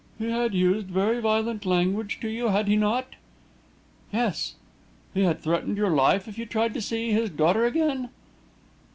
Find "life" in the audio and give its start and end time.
5.91-6.27